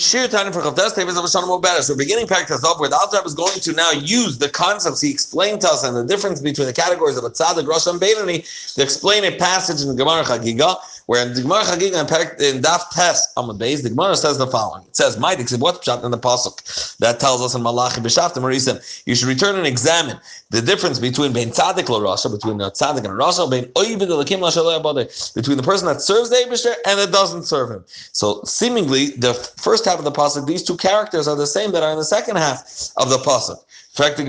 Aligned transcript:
Shiur 0.00 0.28
Tanya 0.28 0.50
for 0.50 0.60
Chavdas 0.60 0.92
Teves 0.94 1.10
of 1.10 1.24
Hashanah 1.24 1.62
better. 1.62 1.80
So 1.80 1.96
beginning 1.96 2.26
practice 2.26 2.64
up 2.64 2.80
where 2.80 2.88
the 2.88 3.22
is 3.24 3.32
going 3.32 3.60
to 3.60 3.72
now 3.74 3.92
use 3.92 4.38
the 4.38 4.48
concepts 4.48 5.00
he 5.00 5.08
explained 5.08 5.60
to 5.60 5.68
us 5.68 5.84
and 5.84 5.96
the 5.96 6.04
difference 6.04 6.40
between 6.40 6.66
the 6.66 6.72
categories 6.72 7.16
of 7.16 7.22
a 7.22 7.30
tzaddik, 7.30 7.68
rosh, 7.68 7.86
and 7.86 8.00
Beinani 8.00 8.74
to 8.74 8.82
explain 8.82 9.22
a 9.22 9.36
passage 9.36 9.82
in 9.82 9.86
the 9.86 9.94
Gemara 9.94 10.24
Chagiga 10.24 10.78
where 11.06 11.24
in 11.26 11.34
the 11.34 11.42
Gemara 11.42 11.62
Chagiga 11.64 12.00
in 12.40 12.62
Daf 12.62 12.90
Tes 12.90 13.32
Amud 13.36 13.58
Beis, 13.58 13.82
the 13.82 13.90
Gemara 13.90 14.16
says 14.16 14.38
the 14.38 14.46
following. 14.46 14.82
It 14.86 14.96
says, 14.96 15.18
"My 15.18 15.34
what 15.34 15.82
pshat 15.82 16.02
in 16.02 16.10
the 16.10 16.18
pasuk 16.18 16.96
that 16.98 17.20
tells 17.20 17.42
us 17.42 17.54
in 17.54 17.62
Malachi 17.62 18.00
B'Shaftim 18.00 18.42
Marisim, 18.42 19.02
you 19.06 19.14
should 19.14 19.28
return 19.28 19.56
and 19.56 19.66
examine 19.66 20.18
the 20.50 20.62
difference 20.62 20.98
between 20.98 21.32
bein 21.32 21.50
tzaddik 21.50 21.88
lo 21.88 22.00
rasha, 22.00 22.32
between 22.32 22.58
the 22.58 22.70
tzaddik 22.70 23.04
and 23.04 23.08
rasha, 23.08 23.50
bein 23.50 23.66
oivid 23.74 24.08
elakim 24.08 25.34
between 25.34 25.56
the 25.56 25.62
person 25.62 25.86
that 25.86 26.00
serves 26.00 26.30
the 26.30 26.36
Eibushter 26.36 26.74
and 26.86 26.98
that 26.98 27.12
doesn't 27.12 27.44
serve 27.44 27.70
him. 27.70 27.84
So 28.12 28.42
seemingly, 28.44 29.10
the 29.10 29.34
first 29.34 29.83
half 29.84 29.98
of 29.98 30.04
the 30.04 30.12
pasuk, 30.12 30.46
these 30.46 30.62
two 30.62 30.76
characters 30.76 31.28
are 31.28 31.36
the 31.36 31.46
same 31.46 31.72
that 31.72 31.82
are 31.82 31.90
in 31.92 31.98
the 31.98 32.04
second 32.04 32.36
half 32.36 32.90
of 32.96 33.10
the 33.10 33.18
pasuk. 33.18 33.58
fact, 33.96 34.16
the 34.16 34.24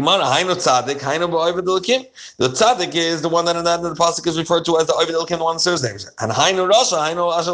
Tzaddik, 2.50 2.96
is 2.96 3.22
the 3.22 3.30
one 3.30 3.46
that 3.46 3.56
in 3.56 3.64
the 3.64 3.96
pasuk 3.96 4.28
is 4.28 4.38
referred 4.38 4.64
to 4.66 4.78
as 4.78 4.86
the 4.86 4.94
Ovid 4.94 5.16
Elikim, 5.16 5.38
the 5.40 5.44
one 5.44 5.56
that 5.56 5.62
serves 5.62 5.84
Eibushter. 5.84 6.12
And 6.20 6.32
Hainu 6.32 6.70
Rasha, 6.72 6.98
Hainu 6.98 7.34
Asher 7.36 7.54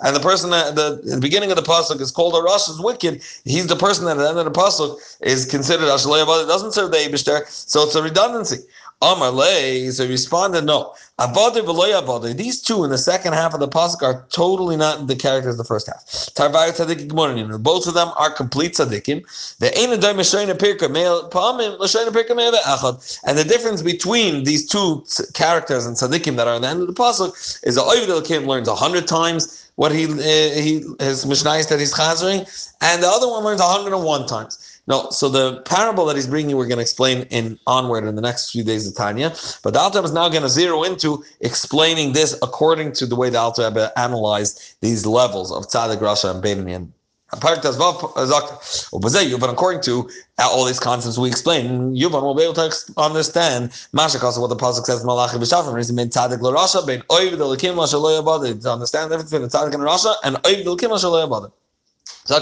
And 0.00 0.16
the 0.16 0.20
person 0.20 0.52
at 0.52 0.74
the, 0.74 1.00
the 1.04 1.20
beginning 1.20 1.50
of 1.50 1.56
the 1.56 1.62
pasuk 1.62 2.00
is 2.00 2.10
called 2.10 2.34
a 2.34 2.38
Rasha 2.38 2.70
is 2.70 2.80
wicked. 2.80 3.22
He's 3.44 3.66
the 3.68 3.76
person 3.76 4.06
that 4.06 4.16
at 4.16 4.22
the 4.22 4.28
end 4.28 4.38
of 4.38 4.44
the 4.44 4.50
pasuk 4.50 4.98
is 5.20 5.46
considered 5.46 5.88
Asher 5.88 6.08
doesn't 6.08 6.72
serve 6.72 6.90
the 6.90 6.96
Eibushter. 6.96 7.46
So 7.46 7.84
it's 7.84 7.94
a 7.94 8.02
redundancy. 8.02 8.58
Amar 9.02 9.30
Lay, 9.30 9.88
so 9.90 10.06
responded, 10.06 10.66
no. 10.66 10.94
Avada 11.18 11.62
v'loy 11.62 11.98
avada. 11.98 12.36
These 12.36 12.60
two 12.60 12.84
in 12.84 12.90
the 12.90 12.98
second 12.98 13.32
half 13.32 13.54
of 13.54 13.60
the 13.60 13.68
pasuk 13.68 14.02
are 14.02 14.26
totally 14.30 14.76
not 14.76 15.06
the 15.06 15.16
characters 15.16 15.54
of 15.54 15.58
the 15.58 15.64
first 15.64 15.86
half. 15.86 16.04
Tarvayu 16.34 16.72
tzaddik 16.72 17.08
gmorim. 17.08 17.62
Both 17.62 17.86
of 17.86 17.94
them 17.94 18.08
are 18.16 18.30
complete 18.30 18.74
tzaddikim. 18.74 19.56
The 19.58 19.68
ein 19.78 19.88
adai 19.88 20.14
meshayna 20.14 20.54
pirka 20.54 20.90
male 20.90 21.30
pamim 21.30 21.78
l'shayna 21.78 22.10
pirka 22.10 22.36
male 22.36 22.52
echad. 22.52 23.20
And 23.24 23.38
the 23.38 23.44
difference 23.44 23.80
between 23.80 24.44
these 24.44 24.66
two 24.66 25.06
characters 25.32 25.86
and 25.86 25.96
tzaddikim 25.96 26.36
that 26.36 26.46
are 26.46 26.56
at 26.56 26.62
the 26.62 26.68
end 26.68 26.82
of 26.82 26.86
the 26.86 26.94
pasuk 26.94 27.60
is 27.64 27.76
the 27.76 27.82
oivid 27.82 28.08
elikim 28.08 28.46
learns 28.46 28.68
a 28.68 28.74
hundred 28.74 29.06
times 29.06 29.70
what 29.76 29.92
he 29.92 30.04
uh, 30.04 30.60
he 30.60 30.84
his 30.98 31.24
mishnayis 31.24 31.68
that 31.70 31.78
he's 31.78 31.94
chazering, 31.94 32.40
and 32.82 33.02
the 33.02 33.08
other 33.08 33.26
one 33.26 33.42
learns 33.42 33.60
101 33.60 34.26
times. 34.26 34.69
No, 34.86 35.10
so 35.10 35.28
the 35.28 35.60
parable 35.62 36.04
that 36.06 36.16
he's 36.16 36.26
bringing, 36.26 36.56
we're 36.56 36.66
going 36.66 36.78
to 36.78 36.82
explain 36.82 37.22
in 37.30 37.58
onward 37.66 38.04
in 38.04 38.16
the 38.16 38.22
next 38.22 38.50
few 38.50 38.64
days 38.64 38.88
of 38.88 38.96
Tanya. 38.96 39.34
But 39.62 39.74
the 39.74 39.80
Alter 39.80 40.02
is 40.04 40.12
now 40.12 40.28
going 40.28 40.42
to 40.42 40.48
zero 40.48 40.82
into 40.82 41.22
explaining 41.40 42.12
this 42.12 42.36
according 42.42 42.92
to 42.92 43.06
the 43.06 43.14
way 43.14 43.30
the 43.30 43.38
Alter 43.38 43.90
analyzed 43.96 44.76
these 44.80 45.06
levels 45.06 45.52
of 45.52 45.68
Tzaddik, 45.68 45.98
Rasha, 45.98 46.34
and 46.34 46.42
Beinani. 46.42 46.74
And 46.74 46.92
but 47.32 47.64
according 49.50 49.80
to 49.82 50.10
all 50.40 50.64
these 50.64 50.80
concepts 50.80 51.16
we 51.16 51.28
explain, 51.28 51.94
Yuvan 51.94 52.22
will 52.22 52.34
be 52.34 52.42
able 52.42 52.54
to 52.54 52.72
understand 52.96 53.70
Mashak 53.94 54.40
what 54.40 54.48
the 54.48 54.56
pasuk 54.56 54.84
says 54.84 55.04
Malachi 55.04 55.36
b'Shafim 55.38 55.78
is 55.78 55.92
mean 55.92 56.08
tzaddik 56.08 56.40
l'Rasha 56.40 56.84
bein 56.84 57.02
oiv 57.02 57.36
d'lekim 57.36 57.76
l'shaloi 57.76 58.60
To 58.62 58.72
understand 58.72 59.12
the 59.12 59.18
difference 59.18 59.30
between 59.30 59.48
the 59.48 59.56
tzaddik 59.56 59.74
and 59.74 59.84
Rasha 59.84 60.14
and 60.24 60.36
oiv 60.42 60.64
d'lekim 60.64 60.90
l'shaloi 60.90 61.52
Uh, 62.30 62.40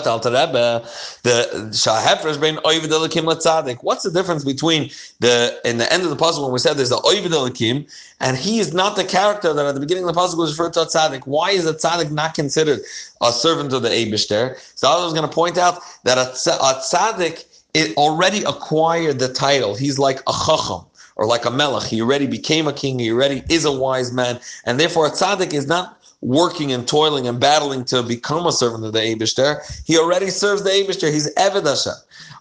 What's 3.82 4.02
the 4.02 4.10
difference 4.12 4.44
between 4.44 4.90
the 5.20 5.60
in 5.64 5.78
the 5.78 5.92
end 5.92 6.02
of 6.02 6.10
the 6.10 6.16
puzzle 6.16 6.44
when 6.44 6.52
we 6.52 6.58
said 6.58 6.76
there's 6.76 6.90
the 6.90 6.96
Oivid 6.96 7.32
Elikim, 7.32 7.90
and 8.20 8.36
he 8.36 8.58
is 8.58 8.74
not 8.74 8.96
the 8.96 9.04
character 9.04 9.54
that 9.54 9.64
at 9.64 9.74
the 9.74 9.80
beginning 9.80 10.04
of 10.04 10.08
the 10.08 10.20
puzzle 10.20 10.38
was 10.38 10.58
referred 10.58 10.74
to 10.74 10.80
as 10.80 10.94
tzaddik. 10.94 11.26
Why 11.26 11.50
is 11.50 11.66
a 11.66 11.74
tzaddik 11.74 12.10
not 12.10 12.34
considered 12.34 12.80
a 13.22 13.32
servant 13.32 13.72
of 13.72 13.82
the 13.82 13.88
Eibushter? 13.88 14.58
So 14.74 14.88
I 14.88 15.02
was 15.02 15.12
going 15.14 15.28
to 15.28 15.34
point 15.34 15.56
out 15.56 15.80
that 16.04 16.18
a, 16.18 16.32
tzaddik 16.32 17.44
it 17.74 17.96
already 17.96 18.42
acquired 18.44 19.18
the 19.18 19.32
title. 19.32 19.74
He's 19.74 19.98
like 19.98 20.20
a 20.26 20.32
chacham 20.32 20.87
or 21.18 21.26
like 21.26 21.44
a 21.44 21.50
melech. 21.50 21.84
He 21.84 22.00
already 22.00 22.26
became 22.26 22.66
a 22.66 22.72
king. 22.72 22.98
He 22.98 23.12
already 23.12 23.42
is 23.50 23.64
a 23.64 23.72
wise 23.72 24.12
man, 24.12 24.40
and 24.64 24.80
therefore 24.80 25.06
a 25.06 25.10
tzaddik 25.10 25.52
is 25.52 25.66
not 25.66 25.98
working 26.20 26.72
and 26.72 26.86
toiling 26.88 27.28
and 27.28 27.38
battling 27.38 27.84
to 27.84 28.02
become 28.02 28.46
a 28.46 28.52
servant 28.52 28.84
of 28.84 28.92
the 28.92 28.98
Abishter, 28.98 29.60
he 29.86 29.96
already 29.96 30.30
serves 30.30 30.64
the 30.64 30.70
Abishter. 30.70 31.12
He's 31.12 31.32
Eved 31.36 31.66
Hashem. 31.66 31.92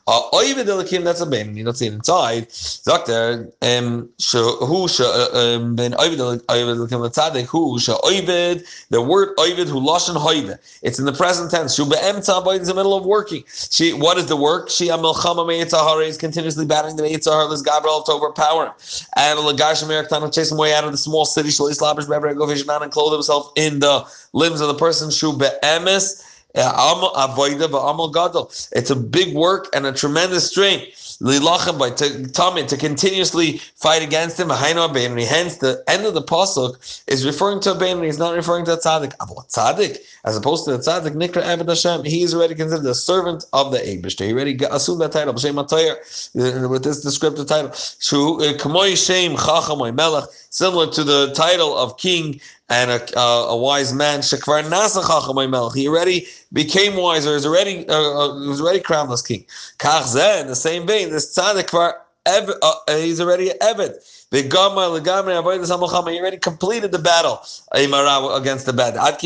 Uh, 0.10 0.22
that's 1.04 1.20
a 1.20 1.26
ben. 1.26 1.58
You 1.58 1.66
don't 1.66 1.76
see 1.76 1.88
it 1.88 1.94
inside. 1.94 2.48
Doctor, 2.86 3.52
um, 3.62 4.10
who 4.32 4.88
uh, 5.02 5.30
um, 5.34 5.76
ben 5.76 5.92
oivid 5.96 6.42
elikim 6.48 7.06
latzadik 7.06 7.46
who 7.46 7.76
oivid. 7.76 8.66
The 8.90 9.02
word 9.02 9.36
oivid 9.38 9.68
who 9.68 9.82
lashon 9.82 10.16
hoive. 10.16 10.58
It's 10.82 10.98
in 10.98 11.04
the 11.04 11.12
present 11.12 11.52
tense. 11.52 11.76
Shu 11.76 11.86
be'emtza 11.86 12.42
is 12.54 12.62
in 12.62 12.68
the 12.68 12.74
middle 12.76 12.96
of 12.96 13.06
working. 13.06 13.44
She, 13.48 13.92
what 13.92 14.18
is 14.18 14.28
the 14.28 14.38
work? 14.38 14.70
She 14.70 14.88
amelchama 14.88 15.46
me'itzahara 15.46 16.08
is 16.08 16.16
continuously 16.16 16.66
battling 16.66 16.96
the 16.96 17.04
me'itzahara. 17.04 17.50
This 17.50 17.62
Gabriel 17.62 18.02
to 18.04 18.14
overpower 18.14 18.67
him. 18.68 18.74
And 19.16 19.40
lagash 19.40 19.84
ameriktan 19.84 20.34
chase 20.34 20.52
him 20.52 20.58
way 20.58 20.74
out 20.74 20.84
of 20.84 20.92
the 20.92 20.98
small 20.98 21.26
city. 21.26 21.50
Shalis 21.50 21.80
labish 21.80 22.08
bever 22.08 22.34
go 22.34 22.50
and 22.50 22.92
clothe 22.92 23.14
himself 23.14 23.52
in 23.56 23.80
the 23.80 24.06
limbs 24.34 24.62
of 24.62 24.68
the 24.68 24.76
person. 24.76 25.10
Shu 25.10 25.34
be'emes. 25.38 26.24
It's 26.56 26.66
a 28.90 28.96
big 28.96 29.36
work 29.36 29.68
and 29.74 29.86
a 29.86 29.94
tremendous 29.94 30.50
strength. 30.50 31.08
By 31.20 31.90
to, 31.90 32.30
to 32.68 32.78
continuously 32.78 33.58
fight 33.76 34.04
against 34.04 34.40
him. 34.40 34.50
Hence, 34.50 35.58
the 35.58 35.84
end 35.88 36.06
of 36.06 36.14
the 36.14 36.22
pasuk 36.22 37.02
is 37.08 37.26
referring 37.26 37.60
to 37.62 37.72
a 37.72 38.04
He's 38.04 38.20
not 38.20 38.36
referring 38.36 38.66
to 38.66 38.74
a 38.74 38.78
tzaddik. 38.78 39.18
Tzaddik, 39.18 39.98
as 40.26 40.38
opposed 40.38 40.66
to 40.66 40.72
the 40.72 40.78
tzaddik, 40.78 41.16
Nikra 41.16 41.42
Abed 41.42 41.70
Hashem, 41.70 42.04
he 42.04 42.22
is 42.22 42.36
already 42.36 42.54
considered 42.54 42.86
a 42.86 42.94
servant 42.94 43.46
of 43.54 43.72
the 43.72 43.80
Eibushter. 43.80 44.28
He 44.28 44.34
already 44.34 44.60
assumed 44.70 45.02
that 45.02 45.12
title, 45.12 45.34
uh, 45.34 46.70
with 46.70 46.84
this 46.84 47.02
descriptive 47.02 47.48
title. 47.48 47.72
Uh, 47.72 48.54
similar 50.50 50.88
to 50.92 51.04
the 51.04 51.34
title 51.34 51.78
of 51.78 51.98
king 51.98 52.40
and 52.70 52.92
a, 52.92 53.20
uh, 53.20 53.48
a 53.50 53.58
wise 53.58 53.94
man. 53.94 54.20
Shekvar 54.20 54.64
Nasachach 54.64 55.76
He 55.76 55.88
already 55.88 56.28
became 56.54 56.96
wiser. 56.96 57.34
He's 57.34 57.46
already 57.46 57.88
uh, 57.88 57.94
uh, 57.94 58.48
was 58.48 58.62
already 58.62 58.80
crownless 58.80 59.26
king. 59.26 59.46
Kach 59.80 60.42
in 60.42 60.48
the 60.48 60.56
same 60.56 60.86
vein, 60.88 61.10
this 61.10 61.38
tzaddik 61.38 61.94
uh, 62.28 62.74
he's 62.98 63.22
already 63.22 63.52
Eved. 63.62 63.96
He 64.30 64.50
already 66.20 66.38
completed 66.38 66.92
the 66.92 67.00
battle 67.00 67.42
against 67.72 68.66
the 68.66 68.74
bad. 68.74 69.20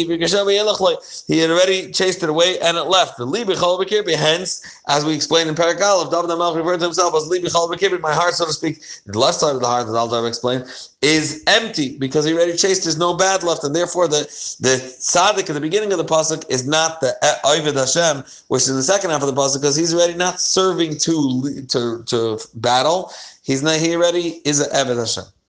He 1.27 1.39
had 1.39 1.49
already 1.49 1.91
chased 1.91 2.21
it 2.21 2.29
away 2.29 2.59
and 2.59 2.77
it 2.77 2.83
left. 2.83 3.17
Hence, 3.17 4.81
as 4.87 5.03
we 5.03 5.15
explained 5.15 5.49
in 5.49 5.55
Perek 5.55 5.79
David 6.11 6.29
Hamelech 6.29 6.55
referred 6.55 6.77
to 6.77 6.85
himself 6.85 7.15
as 7.15 7.27
my 8.01 8.13
heart, 8.13 8.35
so 8.35 8.45
to 8.45 8.53
speak, 8.53 8.83
the 9.07 9.17
left 9.17 9.39
side 9.39 9.55
of 9.55 9.61
the 9.61 9.67
heart, 9.67 9.87
as 9.87 9.95
I'll 9.95 10.25
explained, 10.27 10.65
is 11.01 11.43
empty 11.47 11.97
because 11.97 12.25
he 12.25 12.33
already 12.33 12.55
chased. 12.55 12.83
There's 12.83 12.97
no 12.97 13.15
bad 13.15 13.43
left, 13.43 13.63
and 13.63 13.75
therefore 13.75 14.07
the 14.07 14.21
the 14.59 14.77
tzaddik 14.99 15.49
at 15.49 15.53
the 15.53 15.61
beginning 15.61 15.91
of 15.91 15.97
the 15.97 16.05
pasuk 16.05 16.45
is 16.49 16.67
not 16.67 17.01
the 17.01 17.15
Ovid 17.43 17.75
Hashem, 17.75 18.23
which 18.49 18.63
is 18.63 18.69
in 18.69 18.75
the 18.75 18.83
second 18.83 19.09
half 19.09 19.21
of 19.23 19.33
the 19.33 19.41
pasuk, 19.41 19.61
because 19.61 19.75
he's 19.75 19.93
already 19.93 20.13
not 20.13 20.39
serving 20.39 20.97
to 20.99 21.63
to 21.69 22.03
to 22.03 22.39
battle. 22.55 23.11
He's 23.43 23.63
not. 23.63 23.79
He 23.79 23.95
already 23.95 24.41
is 24.45 24.61
Eved 24.69 24.97
Hashem. 24.97 25.31